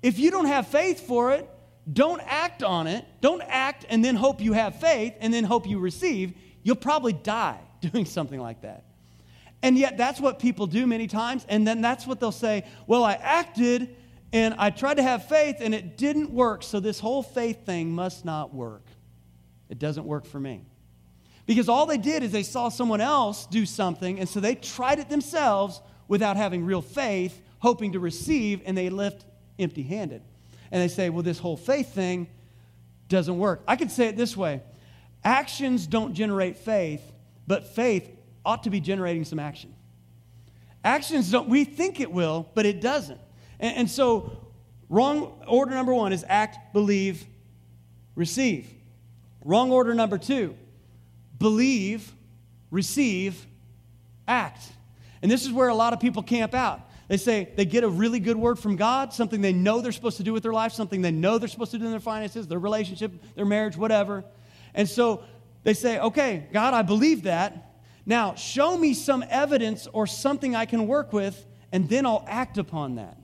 [0.00, 1.50] If you don't have faith for it,
[1.92, 3.04] don't act on it.
[3.20, 6.34] Don't act and then hope you have faith and then hope you receive.
[6.62, 8.85] You'll probably die doing something like that.
[9.66, 11.44] And yet, that's what people do many times.
[11.48, 13.96] And then that's what they'll say, Well, I acted
[14.32, 16.62] and I tried to have faith and it didn't work.
[16.62, 18.84] So this whole faith thing must not work.
[19.68, 20.64] It doesn't work for me.
[21.46, 24.20] Because all they did is they saw someone else do something.
[24.20, 28.88] And so they tried it themselves without having real faith, hoping to receive, and they
[28.88, 29.24] left
[29.58, 30.22] empty handed.
[30.70, 32.28] And they say, Well, this whole faith thing
[33.08, 33.64] doesn't work.
[33.66, 34.62] I could say it this way
[35.24, 37.02] actions don't generate faith,
[37.48, 38.15] but faith
[38.46, 39.74] ought to be generating some action.
[40.84, 43.20] Actions don't, we think it will, but it doesn't.
[43.58, 44.38] And, and so,
[44.88, 47.26] wrong order number one is act, believe,
[48.14, 48.70] receive.
[49.44, 50.56] Wrong order number two
[51.38, 52.14] believe,
[52.70, 53.46] receive,
[54.26, 54.62] act.
[55.20, 56.80] And this is where a lot of people camp out.
[57.08, 60.16] They say they get a really good word from God, something they know they're supposed
[60.16, 62.48] to do with their life, something they know they're supposed to do in their finances,
[62.48, 64.24] their relationship, their marriage, whatever.
[64.74, 65.22] And so
[65.62, 67.75] they say, okay, God, I believe that.
[68.06, 72.56] Now, show me some evidence or something I can work with, and then I'll act
[72.56, 73.18] upon that.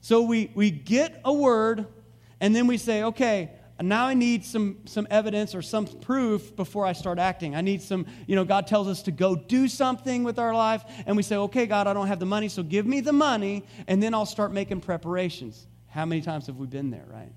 [0.00, 1.86] So we, we get a word,
[2.40, 6.86] and then we say, okay, now I need some, some evidence or some proof before
[6.86, 7.54] I start acting.
[7.54, 10.82] I need some, you know, God tells us to go do something with our life,
[11.06, 13.64] and we say, okay, God, I don't have the money, so give me the money,
[13.86, 15.66] and then I'll start making preparations.
[15.86, 17.32] How many times have we been there, right?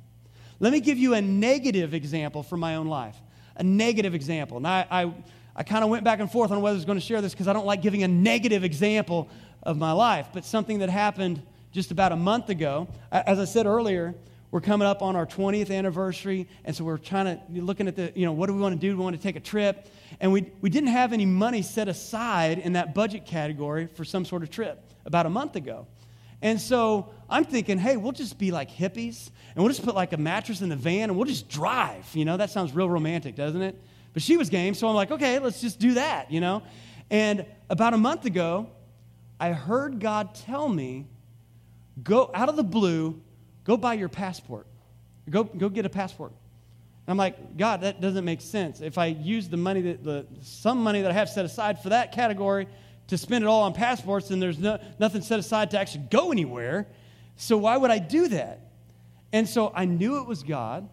[0.59, 3.17] Let me give you a negative example from my own life.
[3.57, 4.59] A negative example.
[4.59, 5.13] Now, I, I,
[5.61, 7.33] I kind of went back and forth on whether I was going to share this
[7.33, 9.29] because I don't like giving a negative example
[9.61, 11.39] of my life, but something that happened
[11.71, 12.87] just about a month ago.
[13.11, 14.15] As I said earlier,
[14.49, 18.11] we're coming up on our 20th anniversary, and so we're trying to looking at the,
[18.15, 18.97] you know, what do we want to do?
[18.97, 19.87] We want to take a trip,
[20.19, 24.25] and we we didn't have any money set aside in that budget category for some
[24.25, 25.85] sort of trip about a month ago.
[26.41, 30.11] And so I'm thinking, hey, we'll just be like hippies, and we'll just put like
[30.11, 32.07] a mattress in the van, and we'll just drive.
[32.15, 33.79] You know, that sounds real romantic, doesn't it?
[34.13, 36.31] But she was game, so I'm like, okay, let's just do that.
[36.31, 36.63] You know,
[37.09, 38.69] and about a month ago,
[39.39, 41.07] I heard God tell me,
[42.03, 43.21] go out of the blue
[43.63, 44.67] Go buy your passport.
[45.29, 46.33] Go, go get a passport.
[47.07, 48.81] I'm like, God, that doesn't make sense.
[48.81, 51.89] If I use the money that the some money that I have set aside for
[51.89, 52.67] that category
[53.07, 56.31] to spend it all on passports, then there's no, nothing set aside to actually go
[56.31, 56.87] anywhere.
[57.35, 58.71] So why would I do that?
[59.33, 60.87] And so I knew it was God.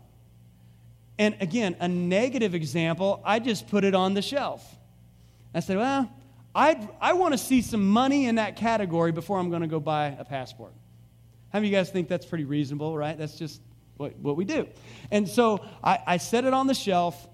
[1.18, 4.64] And again, a negative example, I just put it on the shelf.
[5.54, 6.11] I said, well,
[6.54, 9.81] i I want to see some money in that category before I'm going to go
[9.81, 10.72] buy a passport.
[11.52, 13.16] How many of you guys think that's pretty reasonable, right?
[13.16, 13.61] That's just
[13.96, 14.68] what, what we do.
[15.11, 17.26] And so I, I set it on the shelf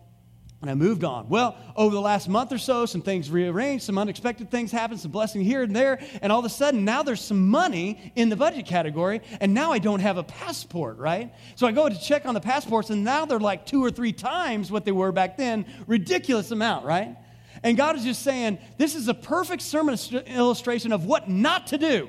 [0.64, 1.28] and I moved on.
[1.28, 5.10] Well, over the last month or so, some things rearranged, some unexpected things happened, some
[5.10, 8.36] blessing here and there, and all of a sudden now there's some money in the
[8.36, 11.34] budget category, and now I don't have a passport, right?
[11.54, 14.12] So I go to check on the passports, and now they're like two or three
[14.12, 15.66] times what they were back then.
[15.86, 17.14] Ridiculous amount, right?
[17.62, 19.98] And God is just saying, this is a perfect sermon
[20.28, 22.08] illustration of what not to do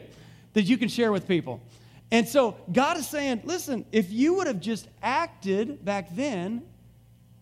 [0.53, 1.61] that you can share with people.
[2.09, 6.63] And so God is saying, listen, if you would have just acted back then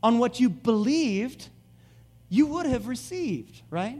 [0.03, 1.47] on what you believed,
[2.29, 3.97] you would have received, right?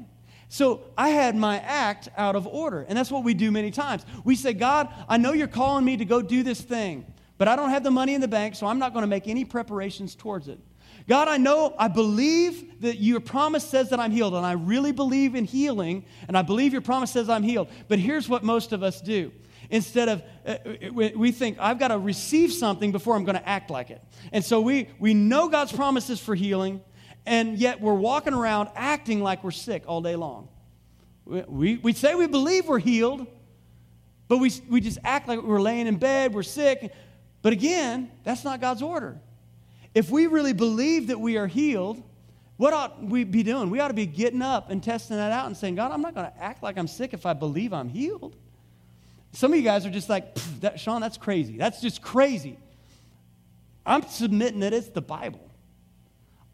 [0.50, 2.86] So I had my act out of order.
[2.88, 4.06] And that's what we do many times.
[4.24, 7.06] We say, God, I know you're calling me to go do this thing,
[7.40, 9.28] but I don't have the money in the bank, so I'm not going to make
[9.28, 10.60] any preparations towards it.
[11.08, 14.92] God, I know, I believe that your promise says that I'm healed, and I really
[14.92, 17.70] believe in healing, and I believe your promise says I'm healed.
[17.88, 19.32] But here's what most of us do
[19.70, 20.58] instead of uh,
[20.92, 24.02] we think i've got to receive something before i'm going to act like it.
[24.32, 26.82] And so we we know god's promises for healing
[27.26, 30.50] and yet we're walking around acting like we're sick all day long.
[31.26, 33.28] We, we, we say we believe we're healed
[34.28, 36.92] but we, we just act like we're laying in bed we're sick.
[37.42, 39.20] But again that's not god's order.
[39.94, 42.02] If we really believe that we are healed
[42.58, 43.72] what ought we be doing?
[43.72, 46.14] We ought to be getting up and testing that out and saying god i'm not
[46.14, 48.36] going to act like i'm sick if i believe i'm healed
[49.34, 51.58] some of you guys are just like, that, Sean, that's crazy.
[51.58, 52.58] That's just crazy.
[53.86, 55.50] I'm submitting that it's the Bible.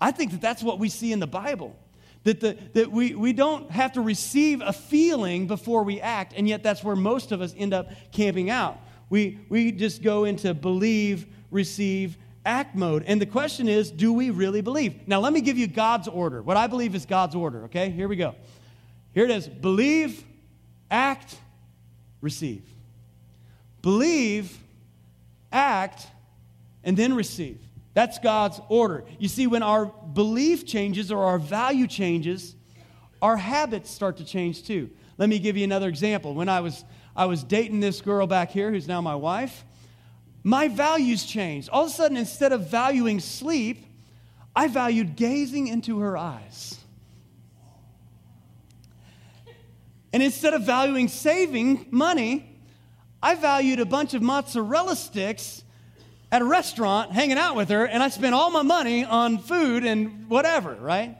[0.02, 1.76] I think that that's what we see in the Bible.
[2.24, 6.48] That, the, that we, we don't have to receive a feeling before we act, and
[6.48, 8.78] yet that's where most of us end up camping out.
[9.10, 13.04] We, we just go into believe, receive, act mode.
[13.08, 15.08] And the question is, do we really believe?
[15.08, 16.42] Now, let me give you God's order.
[16.42, 17.89] What I believe is God's order, okay?
[17.89, 18.36] Here we go.
[19.13, 20.24] Here it is believe,
[20.89, 21.38] act,
[22.22, 22.64] receive.
[23.82, 24.58] Believe,
[25.52, 26.08] act,
[26.84, 27.60] and then receive.
[27.94, 29.04] That's God's order.
[29.18, 32.56] You see, when our belief changes or our value changes,
[33.22, 34.90] our habits start to change too.
[35.18, 36.34] Let me give you another example.
[36.34, 39.66] When I was, I was dating this girl back here, who's now my wife,
[40.44, 41.70] my values changed.
[41.70, 43.86] All of a sudden, instead of valuing sleep,
[44.56, 46.79] I valued gazing into her eyes.
[50.12, 52.58] And instead of valuing saving money,
[53.21, 55.63] I valued a bunch of mozzarella sticks
[56.31, 59.84] at a restaurant hanging out with her, and I spent all my money on food
[59.84, 61.17] and whatever, right?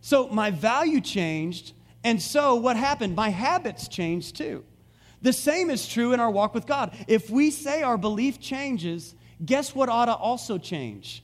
[0.00, 1.72] So my value changed,
[2.04, 3.14] and so what happened?
[3.14, 4.64] My habits changed too.
[5.20, 6.96] The same is true in our walk with God.
[7.06, 9.14] If we say our belief changes,
[9.44, 11.22] guess what ought to also change?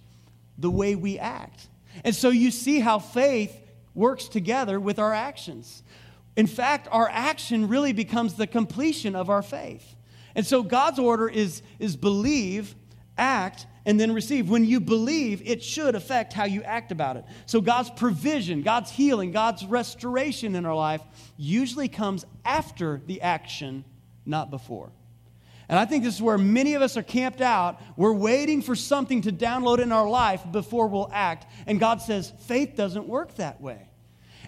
[0.59, 1.69] The way we act.
[2.05, 3.57] And so you see how faith
[3.95, 5.83] works together with our actions.
[6.39, 9.97] In fact, our action really becomes the completion of our faith.
[10.37, 12.77] And so God's order is, is believe,
[13.19, 14.49] act, and then receive.
[14.49, 17.25] When you believe, it should affect how you act about it.
[17.47, 21.03] So God's provision, God's healing, God's restoration in our life
[21.37, 23.85] usually comes after the action,
[24.25, 24.93] not before.
[25.69, 27.81] And I think this is where many of us are camped out.
[27.97, 31.47] We're waiting for something to download in our life before we'll act.
[31.67, 33.89] And God says, faith doesn't work that way.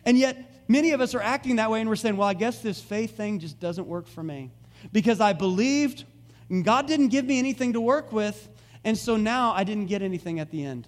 [0.05, 2.61] And yet, many of us are acting that way and we're saying, well, I guess
[2.61, 4.53] this faith thing just doesn't work for me.
[4.93, 6.05] Because I believed,
[6.49, 8.49] and God didn't give me anything to work with,
[8.85, 10.87] and so now I didn't get anything at the end.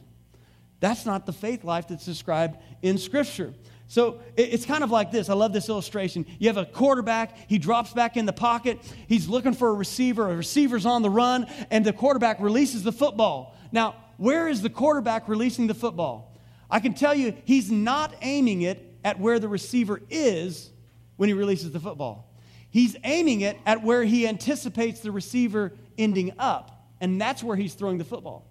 [0.80, 3.52] That's not the faith life that's described in Scripture.
[3.88, 5.28] So it's kind of like this.
[5.28, 6.24] I love this illustration.
[6.38, 8.78] You have a quarterback, he drops back in the pocket,
[9.08, 12.92] he's looking for a receiver, a receiver's on the run, and the quarterback releases the
[12.92, 13.56] football.
[13.72, 16.34] Now, where is the quarterback releasing the football?
[16.70, 20.70] I can tell you, he's not aiming it at where the receiver is
[21.16, 22.28] when he releases the football.
[22.70, 27.74] He's aiming it at where he anticipates the receiver ending up, and that's where he's
[27.74, 28.46] throwing the football.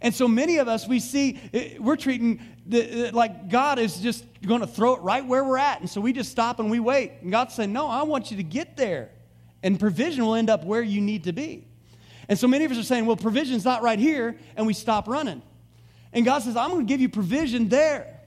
[0.00, 4.24] And so many of us, we see, eh, we're treating the, like God is just
[4.46, 5.80] going to throw it right where we're at.
[5.80, 7.14] And so we just stop and we wait.
[7.22, 9.10] And God saying, No, I want you to get there.
[9.62, 11.66] And provision will end up where you need to be.
[12.28, 14.38] And so many of us are saying, Well, provision's not right here.
[14.56, 15.42] And we stop running.
[16.12, 18.17] And God says, I'm going to give you provision there.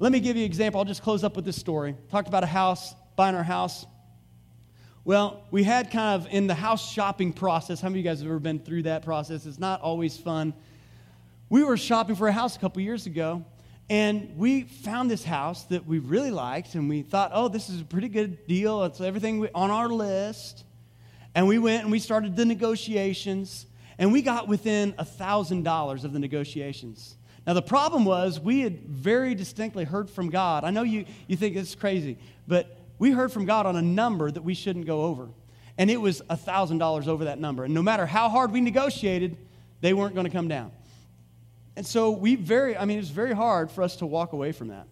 [0.00, 0.78] Let me give you an example.
[0.78, 1.94] I'll just close up with this story.
[2.10, 3.84] Talked about a house, buying our house.
[5.04, 7.82] Well, we had kind of in the house shopping process.
[7.82, 9.44] How many of you guys have ever been through that process?
[9.44, 10.54] It's not always fun.
[11.50, 13.44] We were shopping for a house a couple years ago,
[13.90, 17.82] and we found this house that we really liked, and we thought, oh, this is
[17.82, 18.84] a pretty good deal.
[18.84, 20.64] It's everything on our list.
[21.34, 23.66] And we went and we started the negotiations,
[23.98, 27.16] and we got within $1,000 of the negotiations.
[27.46, 30.64] Now, the problem was we had very distinctly heard from God.
[30.64, 33.82] I know you, you think this is crazy, but we heard from God on a
[33.82, 35.28] number that we shouldn't go over.
[35.78, 37.64] And it was $1,000 over that number.
[37.64, 39.36] And no matter how hard we negotiated,
[39.80, 40.72] they weren't going to come down.
[41.76, 44.52] And so we very, I mean, it was very hard for us to walk away
[44.52, 44.86] from that.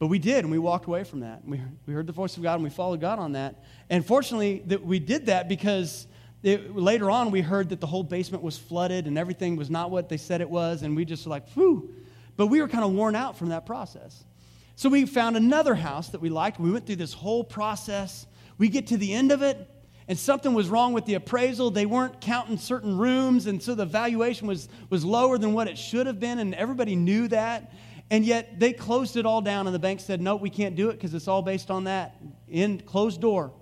[0.00, 1.44] But we did, and we walked away from that.
[1.44, 3.62] We, we heard the voice of God, and we followed God on that.
[3.90, 6.08] And fortunately, that we did that because
[6.42, 9.90] it, later on we heard that the whole basement was flooded and everything was not
[9.90, 11.94] what they said it was, and we just were like, whew.
[12.36, 14.24] But we were kind of worn out from that process.
[14.76, 16.58] So we found another house that we liked.
[16.58, 18.26] We went through this whole process.
[18.56, 19.68] We get to the end of it,
[20.08, 21.70] and something was wrong with the appraisal.
[21.70, 25.76] They weren't counting certain rooms, and so the valuation was, was lower than what it
[25.76, 27.74] should have been, and everybody knew that.
[28.10, 30.88] And yet they closed it all down, and the bank said, No, we can't do
[30.88, 32.16] it because it's all based on that.
[32.48, 33.52] In closed door.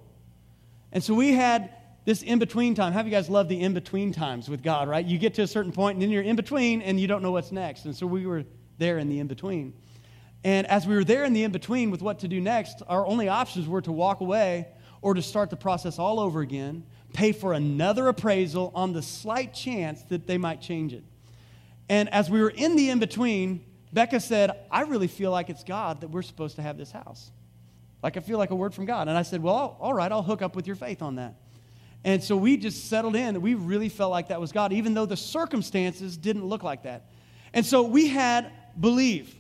[0.93, 1.71] And so we had
[2.09, 2.95] this in between time.
[2.95, 5.05] How you guys love the in between times with God, right?
[5.05, 7.33] You get to a certain point, and then you're in between, and you don't know
[7.33, 7.85] what's next.
[7.85, 8.45] And so we were
[8.79, 9.75] there in the in between.
[10.43, 13.07] And as we were there in the in between with what to do next, our
[13.07, 14.69] only options were to walk away
[15.03, 19.53] or to start the process all over again, pay for another appraisal on the slight
[19.53, 21.05] chance that they might change it.
[21.91, 25.63] And as we were in the in between, Becca said, I really feel like it's
[25.63, 27.31] God that we're supposed to have this house.
[28.03, 29.09] Like I feel like a word from God.
[29.09, 31.35] And I said, Well, all right, I'll hook up with your faith on that.
[32.05, 33.41] And so we just settled in.
[33.41, 37.07] We really felt like that was God, even though the circumstances didn't look like that.
[37.53, 39.35] And so we had believe.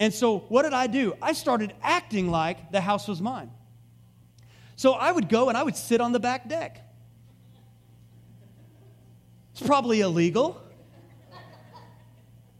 [0.00, 1.14] And so what did I do?
[1.20, 3.50] I started acting like the house was mine.
[4.76, 6.80] So I would go and I would sit on the back deck.
[9.52, 10.62] It's probably illegal.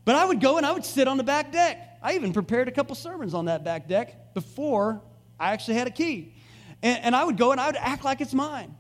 [0.05, 1.99] But I would go and I would sit on the back deck.
[2.03, 5.01] I even prepared a couple sermons on that back deck before
[5.38, 6.34] I actually had a key.
[6.82, 8.74] And, and, I would go and I would act like it's mine.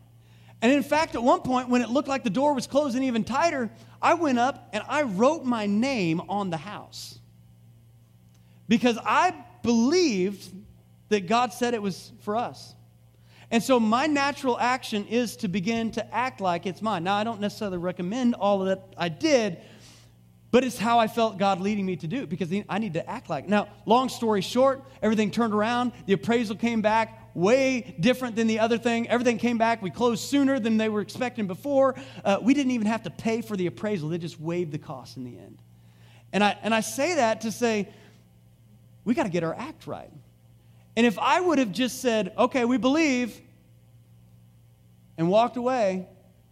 [0.60, 3.24] And in fact, at one point, when it looked like the door was closing even
[3.24, 3.70] tighter,
[4.02, 7.18] I went up and I wrote my name on the house.
[8.66, 10.52] Because I believed
[11.10, 12.74] that God said it was for us.
[13.50, 17.04] And so my natural action is to begin to act like it's mine.
[17.04, 19.58] Now, I don't necessarily recommend all of that I did,
[20.50, 23.08] but it's how I felt God leading me to do it because I need to
[23.08, 23.50] act like it.
[23.50, 25.92] Now, long story short, everything turned around.
[26.04, 29.08] The appraisal came back way different than the other thing.
[29.08, 29.82] Everything came back.
[29.82, 31.94] We closed sooner than they were expecting before.
[32.24, 35.16] Uh, we didn't even have to pay for the appraisal, they just waived the cost
[35.16, 35.58] in the end.
[36.32, 37.88] And I, and I say that to say,
[39.04, 40.10] we got to get our act right.
[40.96, 43.40] And if I would have just said, okay, we believe,
[45.16, 46.06] and walked away,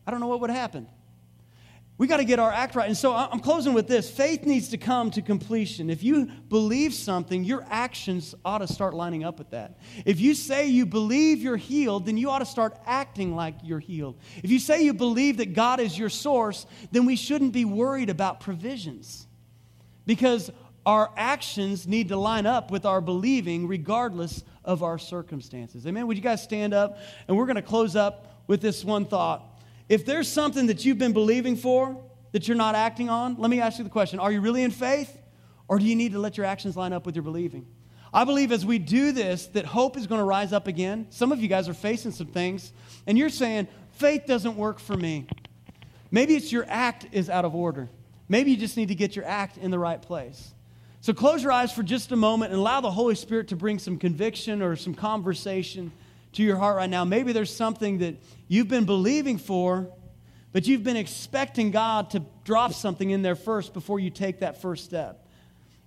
[0.06, 0.88] I don't know what would have happened.
[1.98, 2.88] We got to get our act right.
[2.88, 5.88] And so I'm closing with this faith needs to come to completion.
[5.88, 9.78] If you believe something, your actions ought to start lining up with that.
[10.04, 13.80] If you say you believe you're healed, then you ought to start acting like you're
[13.80, 14.18] healed.
[14.42, 18.10] If you say you believe that God is your source, then we shouldn't be worried
[18.10, 19.26] about provisions
[20.04, 20.50] because
[20.84, 25.86] our actions need to line up with our believing regardless of our circumstances.
[25.86, 26.06] Amen.
[26.06, 26.98] Would you guys stand up?
[27.26, 29.55] And we're going to close up with this one thought.
[29.88, 33.60] If there's something that you've been believing for that you're not acting on, let me
[33.60, 35.16] ask you the question Are you really in faith?
[35.68, 37.66] Or do you need to let your actions line up with your believing?
[38.14, 41.06] I believe as we do this, that hope is going to rise up again.
[41.10, 42.72] Some of you guys are facing some things,
[43.06, 45.26] and you're saying, faith doesn't work for me.
[46.10, 47.88] Maybe it's your act is out of order.
[48.28, 50.54] Maybe you just need to get your act in the right place.
[51.00, 53.78] So close your eyes for just a moment and allow the Holy Spirit to bring
[53.78, 55.92] some conviction or some conversation
[56.36, 57.04] to your heart right now.
[57.04, 58.16] Maybe there's something that
[58.46, 59.90] you've been believing for,
[60.52, 64.60] but you've been expecting God to drop something in there first before you take that
[64.60, 65.26] first step.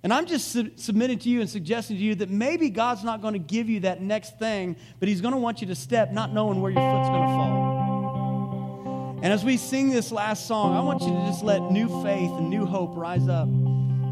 [0.01, 3.21] And I'm just su- submitting to you and suggesting to you that maybe God's not
[3.21, 6.11] going to give you that next thing, but He's going to want you to step
[6.11, 9.19] not knowing where your foot's going to fall.
[9.21, 12.31] And as we sing this last song, I want you to just let new faith
[12.31, 13.49] and new hope rise up.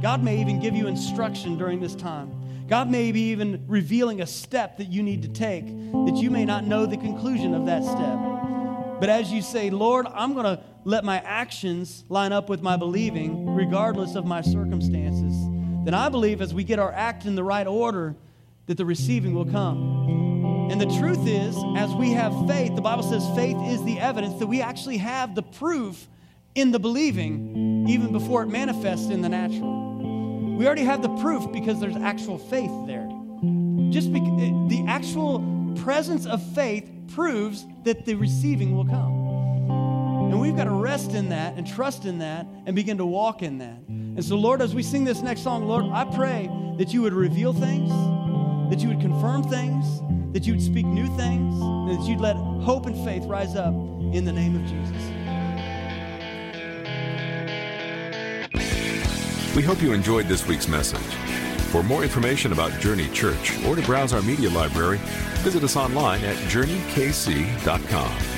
[0.02, 2.30] God may even give you instruction during this time.
[2.68, 6.44] God may be even revealing a step that you need to take that you may
[6.44, 9.00] not know the conclusion of that step.
[9.00, 12.76] But as you say, Lord, I'm going to let my actions line up with my
[12.76, 15.36] believing, regardless of my circumstances,
[15.86, 18.16] then I believe as we get our act in the right order,
[18.66, 20.70] that the receiving will come.
[20.70, 24.40] And the truth is, as we have faith, the Bible says faith is the evidence
[24.40, 26.08] that we actually have the proof
[26.56, 29.87] in the believing, even before it manifests in the natural.
[30.58, 33.08] We already have the proof because there's actual faith there.
[33.92, 40.32] Just because eh, the actual presence of faith proves that the receiving will come.
[40.32, 43.44] And we've got to rest in that and trust in that and begin to walk
[43.44, 43.78] in that.
[43.88, 46.50] And so, Lord, as we sing this next song, Lord, I pray
[46.80, 47.92] that you would reveal things,
[48.72, 49.86] that you would confirm things,
[50.34, 53.76] that you would speak new things, and that you'd let hope and faith rise up
[54.12, 55.17] in the name of Jesus.
[59.58, 61.16] We hope you enjoyed this week's message.
[61.72, 65.00] For more information about Journey Church or to browse our media library,
[65.42, 68.37] visit us online at journeykc.com.